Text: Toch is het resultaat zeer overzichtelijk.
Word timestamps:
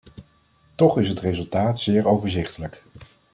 Toch 0.75 0.97
is 0.99 1.09
het 1.09 1.19
resultaat 1.19 1.79
zeer 1.79 2.07
overzichtelijk. 2.07 2.83